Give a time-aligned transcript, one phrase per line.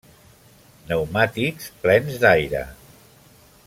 [0.85, 2.67] Pneumàtics plens d’aire.